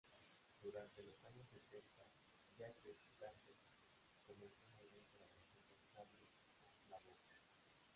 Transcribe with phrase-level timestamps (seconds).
[0.63, 2.03] Durante los años sesenta,
[2.57, 3.55] Jacques Plante
[4.25, 6.31] comenzó una gran colaboración con Charles
[6.65, 7.19] Aznavour.